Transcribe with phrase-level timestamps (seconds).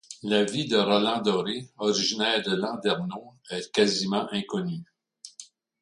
[0.23, 4.83] La vie de Roland Doré, originaire de Landerneau, est quasiment inconnue.